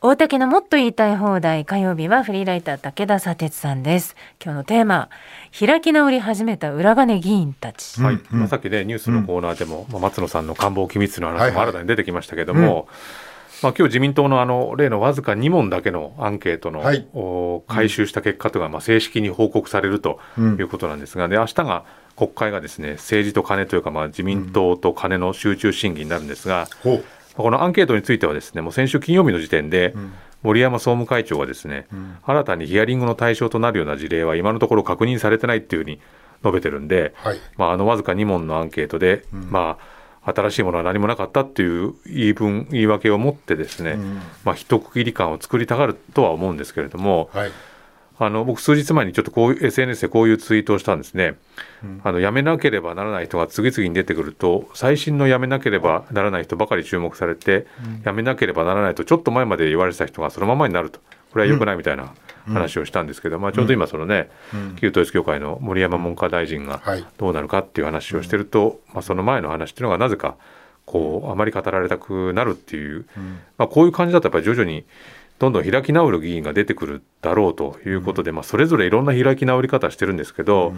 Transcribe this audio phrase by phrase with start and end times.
[0.00, 4.14] 大竹のもっと言いたい放題火曜日はフリーライター武田砂鉄さんです。
[4.40, 5.08] 今日のテーマ
[5.58, 12.84] 開き直り始めた裏金議員たち、はい、まあ、さっきねニュースのコーナーでも、まあ、松野さんの官房機密の話も新たに出てきましたけども、はいはい
[13.64, 17.04] まあ、今日自民党のあの例のわずか2問だけのアンケートの、はい、
[17.66, 21.84] 回収した結果というのがまあ正式に報告されるということなんですが、で明日が
[22.14, 26.90] 国会がですね政治と金というかまあ自民党と金の集中審議になるんですが、う。
[26.90, 27.04] ん、
[27.42, 29.94] このアンケートについてはですねもう先週金曜日の時点で、
[30.42, 36.00] 森山総務会長はですね、うん、新たにヒアリングの対象となるような事例は今のところ確認されてないっていうふうに
[36.42, 39.78] 述べてるんで、はい、まあ、あのわずか2問のアンケートで、うん、ま
[40.22, 47.50] あ、新しいものは何もなかったっていう言い分言い訳を持ってですね、うん、まあ、一区切り感を作りたがるとは思うんですけれども、はい
[48.20, 51.36] あの僕、数日前にちょっとこういう SNS でこういうツイートをしたんですね、
[51.84, 60.98] うん、あの辞めなければならない人が次々に出てくると、最新の辞めなければならない人ばかり注目されて、うん、辞めなければならないと、ちょっと前まで言われてた人がそのままになると、
[61.30, 62.12] これはよくないみたいな
[62.46, 64.30] 話をしたんですけど、うん、まあ、ちょうど今、そのね、
[64.80, 66.82] 旧統一教会の森山文科大臣が
[67.18, 70.36] どうなるかっていう話をしてると、まあ、その前の話っていうのがなぜか、
[70.88, 73.04] こうあまり語られたくなるっていう、
[73.58, 74.86] まあ、こういう感じだとやっぱり徐々に
[75.38, 80.74] どんどん開き直る議員が出てくるだろうということで、まあ、それぞれいろんな開き直り方してるんですけど、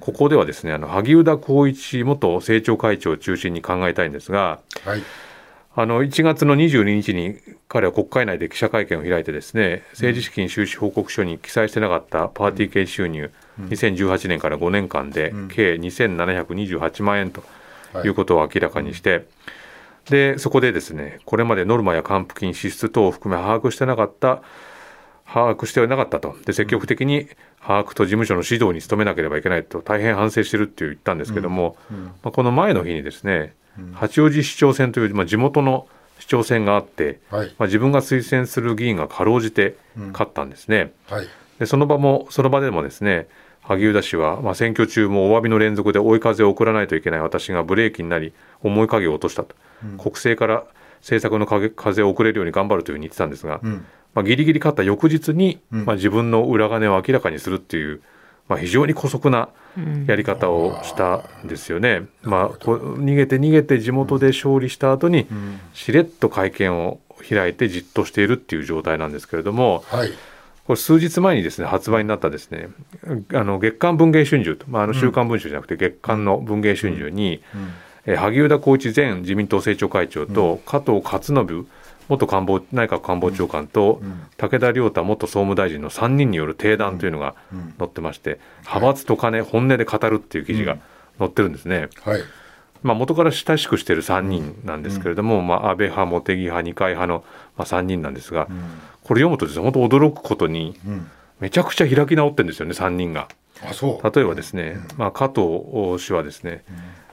[0.00, 5.02] ここではですねあの萩生田光一元政調会長を中心に考えたいんですが、はい、
[5.74, 7.38] あの1月の22日に
[7.68, 17.42] 彼は国会内で記者会見を開いてですね政治資金収支報告書に記載してなかったパーティー系収入、2018年から5年間で計2728万円と
[18.04, 19.26] いうことを明らかにして、
[20.10, 24.42] でそこでですねこれまでノルマや還付金支出等を含め把握してなかった
[25.26, 26.36] 把握してはなかったと。
[26.44, 27.28] で積極的に
[27.60, 29.80] 把握と事務所の指導に努めなければいけないと。
[29.80, 33.54] 大変反省してるって言ったんですけども、うんうん、まあ、この前の日にですね、
[33.94, 35.88] 八王子市長選という、まあ、地元の
[36.18, 39.76] 市長選があって、はい、まあ、自分が推薦する議員がかろうじて
[40.12, 40.92] 勝ったんですね。
[41.08, 41.26] はい、
[41.58, 43.26] でその場もその場でもですね
[43.66, 48.32] 萩生田氏は、まあ、選挙中もお詫びの連続で追い風を送らないといけない私がブレーキになり
[48.62, 49.56] 重い影を落としたと。
[49.98, 50.64] 国政から
[51.00, 58.00] 政策の風を送れるように頑張るというふうに言ってたんですが、うん、まあ、ギリギリ勝った翌日に、まあ、自分の裏金を明らかにするっていう、
[58.48, 59.48] まあ、非常に姑息な
[60.06, 62.06] やり方をしたんですよね。
[62.22, 65.26] うん、まあ、逃げて逃げて地元で勝利した後に、
[65.74, 70.12] しれっと会見を開いてじっとしているっていう状態なんですけれども、はい、
[70.66, 72.68] これ数日前にですね発売になったですね
[73.32, 77.70] あの月刊文藝春秋と、まあ、あの週刊文春じゃなくて月刊の文藝春秋に、うん。
[78.06, 81.66] え萩生田光一前自民党政調会長と、加藤勝信
[82.08, 84.02] 元官房内閣官房長官と、
[84.36, 87.34] 武田良太元総務大臣の3人による定談というのが
[87.78, 90.76] 載ってまして、派閥と金、本音で語るっていう記事が
[91.18, 91.88] 載ってるんですね。
[92.02, 92.20] はい。
[92.82, 97.24] まあ、元から親しくしている3人なんですけれども、まあ、安倍派、茂木派、二階派の、
[97.56, 98.48] まあ、3人なんですが、
[99.04, 100.74] これ読むとですね、本当驚くことに、
[101.38, 103.28] めちゃくちゃ開き直ってるんですよね、3人が。
[104.14, 106.64] 例えばですね、まあ、加藤氏はですね、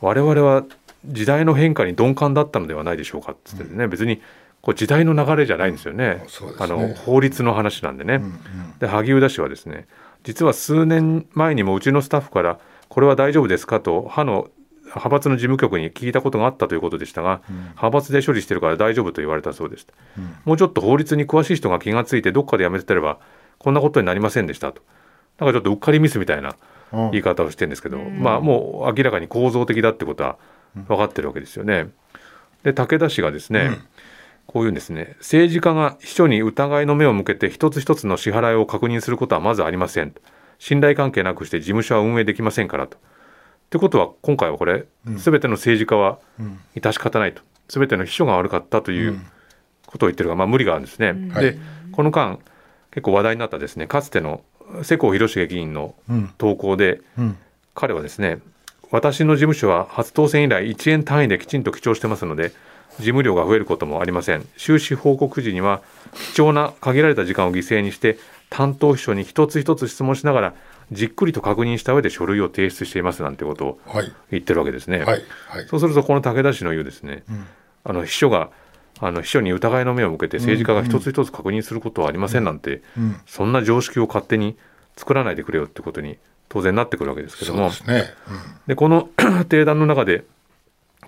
[0.00, 0.64] 我々は
[1.06, 4.20] 時代の変化に鈍感だったのではないでしょうかっつってね、うん、別に
[4.62, 6.06] こう時代の流れじゃないんですよね。
[6.06, 6.26] ね、
[6.58, 8.22] あの法律の話なんでね、
[8.80, 9.86] で萩生田氏はですね
[10.24, 12.58] 実は数年前にもうちのスタッフから
[12.88, 14.48] これは大丈夫ですかと派の
[14.96, 19.86] 派閥の事務局に聞いたことがあったということでしたが、うん、派閥で処理してるから大丈夫と言われたそうです、
[20.18, 23.18] うん、もうちょっと法律に詳しい人が気がついてどっかでやめてたれば
[23.58, 24.82] こんなことになりませんでしたと。
[25.38, 26.54] なんかちょっとうっかりミスみたいな
[26.92, 30.36] 言い方をしてるんですけど、まあもう明らかに構造的だってことは
[30.86, 31.88] 分かってるわけですよね。
[32.62, 33.78] で武田氏がですね、
[34.46, 40.14] こういうんですね政治家が秘書に疑いの目を向けて一つ一つの支払いを確認することはまずありません
[40.58, 42.98] 信頼関係なくして事務所は運営できませんからと。
[43.74, 44.86] ってことは今回はこれ、
[45.18, 46.20] すべての政治家は
[46.76, 47.42] 致し方ないと。
[47.68, 49.20] すべての秘書が悪かったという
[49.84, 51.12] ことを言ってるが、まあ、無理があるんですね。
[51.12, 51.58] で
[51.90, 52.38] この間
[52.92, 54.42] 結構話題になったですねかつての
[54.84, 55.96] 世耕弘成議員の
[56.38, 57.24] 投稿で、うん。
[57.24, 57.38] うん、
[57.74, 58.38] 彼はですね
[58.92, 62.50] 私の事務所は初当選以来1円単位できちんと記帳してますので
[62.98, 64.46] 事務量が増えることもありません。
[64.56, 65.82] 収支報告時には
[66.32, 68.18] 貴重な限られた時間を犠牲にして
[68.54, 70.54] 担当秘書に一つ一つ質問しながら
[70.92, 73.78] じっくりと確認した上で書類を提出していますなんてことを
[74.30, 75.06] 言ってるわけですね、はい。
[75.06, 75.22] はい。
[75.48, 77.46] はい、そうするとこの武田氏の言うですね、うん、
[77.82, 78.50] あの秘書が
[79.00, 83.02] あの秘書に疑いの目を向けて政治家が一つ一つ確認することはありませんなんて、うん。
[83.02, 84.56] うん、そんな常識を勝手に
[84.96, 86.18] 作らないでくれよってことに
[86.48, 88.04] 当然なってくるわけですけども、で、ね。
[88.68, 89.08] うん、この
[89.48, 90.22] 定談の中で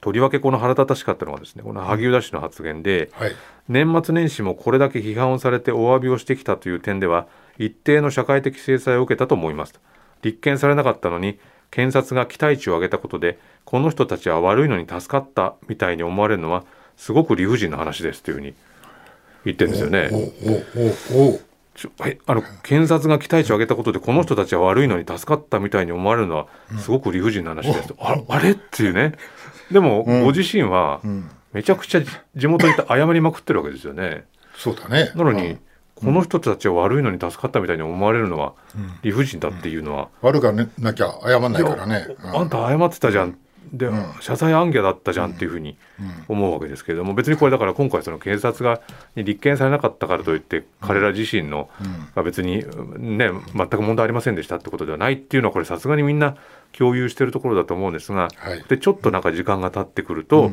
[0.00, 3.32] とりわけこの腹立たしかったのはですねこの萩生田氏の発言で、はい、
[3.68, 7.26] 年末年始もこれだけ批判をされてお詫びをしてきたという点では
[7.58, 9.74] 一定の社会的制裁を受けたと思います
[10.22, 11.38] 立件されなかったのに
[11.70, 16.64] 検察が期待値を上げたことでこの人たちは悪いのに助かったみたいに思われるのは
[16.96, 18.54] すごく理不尽な話ですというふうに
[19.44, 20.10] 言ってるんですよね。
[22.26, 26.46] あの検察が期待値を上げたことでこの人たちは悪いのに助かったみたいに思われるのは
[26.78, 28.52] すごく理不尽な話です、うん、ああれ？
[28.52, 29.12] っていうね
[29.70, 31.00] でも、ご自身は
[31.52, 32.02] めちゃくちゃ
[32.34, 34.24] 地元に謝りまくってるわけですよね。
[34.56, 35.12] そうだね。
[35.14, 35.58] なのに、
[35.94, 38.52] この人たちは悪いのに助かったみたいに思われるのは
[39.02, 43.38] 理不尽だっていうのは、悪がなきゃ謝んないからね、あんた謝ってたじゃん。
[43.72, 43.90] で、
[44.20, 45.76] 謝罪暗記だったじゃんっていうふうに
[46.28, 48.80] 思うわけですけれども別にこれだから今回その警察が
[49.16, 51.68] に立件されなかったからといって彼ら自身の
[52.14, 52.64] が別に
[52.96, 56.36] ね全く問題ありませんでしたってことではないっていうのはこれさすがにみんな
[56.78, 58.28] 共有してるところだと思うんですが、
[58.68, 60.50] でちょっとなんか時間が経ってくると、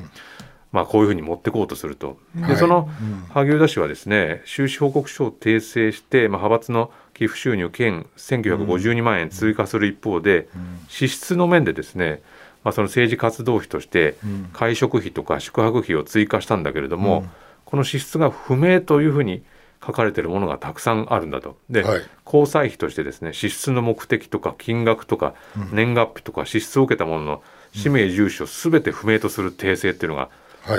[0.71, 2.89] まあ、こういうふうに持ってこうとすると、でその
[3.29, 10.47] 萩生田氏はですね収支報告書を訂正して、まあ、派閥の寄付収入兼1952万円追加する一方で、
[10.87, 12.21] 支出の面でですね
[12.63, 14.15] まあ、その政治活動費として
[14.53, 17.29] 会食費とか宿泊費を追加したんだけれども、うん、
[17.65, 19.43] この支出が不明というふうに
[19.85, 21.57] 書かれているものがたくさんあるんだと。
[21.69, 25.33] で、はい、交際費としてですね支出の目的とか金額とか
[25.71, 27.43] 年月日とか支出を受けたものの
[27.73, 30.29] 氏名住所すべて不明とする訂正っていうのが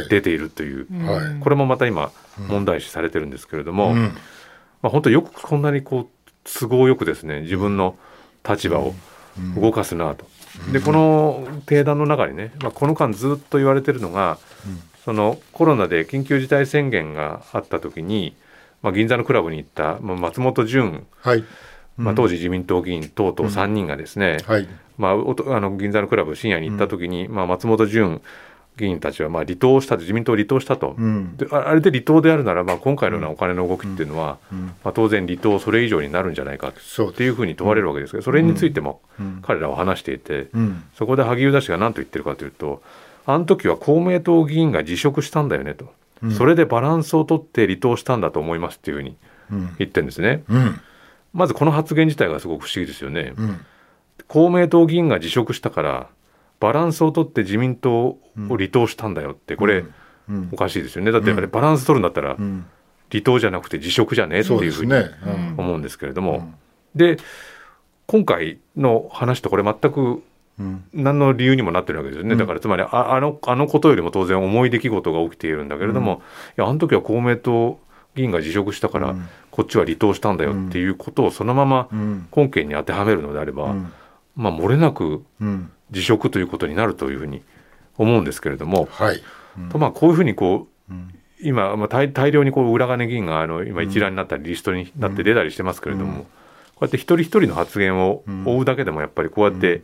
[0.08, 2.10] 出ているという、はい、これもまた今
[2.48, 3.96] 問題視されてるんですけれども、うん、
[4.82, 7.96] まあ、本当よくこんなにこう都合よくですね自分の
[8.48, 8.94] 立場を
[9.56, 10.26] 動かすなと。
[10.72, 18.36] でこの定談の中にね、まあ、この間ずっと言われてるのが、うん、そのコロナで緊急事態宣言があった時に、
[18.84, 21.44] まあ、銀座のクラブに行った、まあ、松本純、はい、
[21.96, 28.20] まあ、当時自民党議員等々3人がですね、うんはい、まあ、あの銀座のクラブ深夜に行った時に、まあ、松本純
[28.76, 39.00] 議員たちはまあ離党した自民党を離党したと、うん、であれで離党であるなら、まあ、今回のようなお金の動きっていうのは、うん、まあ、当然離党それ以上になるんじゃないかっていうふうに問われるわけですけどそれについても
[39.42, 40.48] 彼らは話していて、
[40.98, 42.82] そこで萩生田氏が何と言ってるかというと
[43.26, 45.92] あの時は公明党議員が辞職したんだよねと、
[46.32, 49.16] それでバランスを取って離党したんだと思いますっていうふうに
[49.78, 50.44] 言ってるんですね。
[51.32, 53.34] まずこの発言自体がすごく不思議ですよね。
[54.28, 56.08] 公明党議員が辞職したから
[56.60, 59.84] バランスを取って自民党を離党したんだよってこれ、
[60.52, 61.12] おかしいですよね。
[61.12, 64.92] だってやっぱりバランス取るんだったら、離党じゃなくて辞職じゃねっていうふうに
[65.58, 66.54] 思うんですけれども、
[66.94, 67.18] で
[68.06, 70.22] 今回の話とこれ全く
[70.92, 76.22] 何の理由にもなってるわけですよね、だからつまりああのあのことよりも当然重い出来事が起きているんだけれども、
[76.56, 77.80] いやあの時は公明党
[78.14, 79.16] 議員が辞職したから、
[79.50, 81.88] こっちは離党したんだよっていうことをそのまま
[82.36, 83.74] 根拠に当てはめるのであれば、
[84.36, 85.24] まあ漏れなく
[85.90, 87.42] 辞職ということになるというふうに
[87.98, 89.22] 思うんですけれども、はい。
[89.58, 96.24] うん、とまあこういうふうにこう、うん、今、まあ、大大量にこう裏金議員があの今一覧になったりリストになって出たりしてますけれども、
[96.74, 99.82] こうやって一人一人の発言を追うだけでもやっぱりこうやって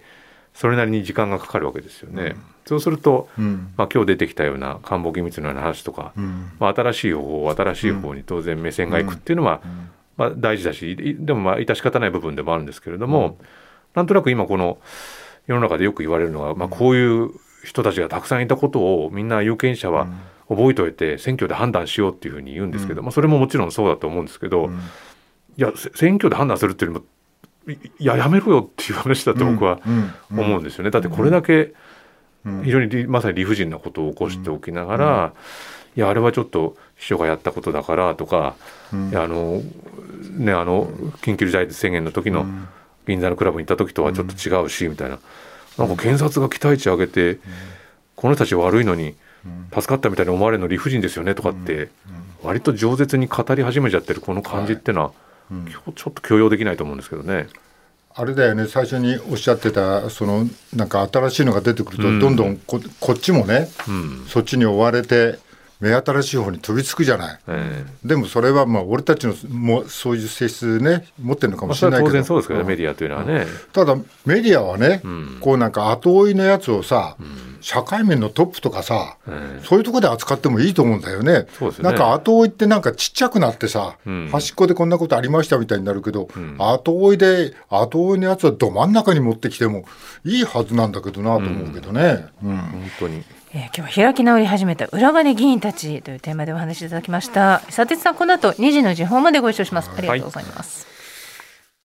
[0.55, 2.37] それなりに時間がかかるわけですよね。
[2.67, 3.29] そうすると、
[3.77, 6.13] まあ、今日出てきたような官房機密のような話とか、
[6.59, 9.61] まあ、新しい方法新しい方に当然目線がいくっていうのは、
[10.17, 13.39] まあ、大事だしでもまあ致し方ない部分でもあるんですけれども、
[13.95, 14.79] なんとなく今この
[15.47, 17.31] 世の中でよく言われるのは、まあ、こういう
[17.65, 20.07] 人たちがたくさんいたことをみんな有権者は
[20.49, 24.71] 覚えておいて選挙で判断しようっていうふうに言うんですけど、まあ、それももちろんそうだと思うんですけど、
[25.57, 27.07] いや選挙で判断するっていうよりも
[27.69, 29.81] いややめろよっていう話だと僕は
[30.31, 30.91] 思うんですよね。
[30.91, 31.75] だってこれだけ
[32.65, 35.33] 非常にまさに理不尽なことを起こしておきながら、
[35.97, 38.57] いやあれはちょっと秘書がやったことだからとか、
[38.93, 39.61] あの
[40.39, 40.87] ねあの
[41.23, 42.47] 緊急事態宣言の時の、
[43.07, 45.19] 銀座のクラブに行った時とはちょっと違うし、みたいな。
[45.79, 47.39] なんか検察が期待値上げて、
[48.17, 49.15] この人たち悪いのに
[49.73, 51.89] 助かったみたいに思われるの理不尽ですよねとかって、
[52.43, 54.95] 割と饒舌に語り始めちゃってるこの感じってい
[55.95, 57.49] ちょっと許容できないと思うんですけどね。
[58.13, 58.67] あれだよね。
[58.67, 65.39] 最初におっしゃってたそのなんか新しいのが出てくると、どんどんここっちもね、うん、そっちに追われて
[65.81, 81.47] 目新しい方に飛びつくじゃない、えー、でもそれはまあ俺たちのもそういう性質ね持ってるのかもしれないけど、まあ、当然そうですけどね、メディアというのはね、ただメディアはね、うん、こうなんか後追いのやつをさ、うん、社会面のトップとかさ、えー、そういうところで扱ってもいいと思うんだよね、ね、
[81.81, 89.85] なんか後追いってなんかちっちゃくなってさ、うん、端っこでこんなことありましたみたいになるけど、後追いで後追いのやつはど真ん中に持ってきても
[90.25, 92.27] いいはずなんだけどなと思うけどね。
[92.43, 93.23] 本当に。
[93.53, 97.63] えー、今日は開き直り始めた裏金議員たちというテーマでお話しいただきました。
[97.67, 99.91] 佐哲さん、この後2時の時報までご一緒します。
[99.97, 100.90] ありがとうございます。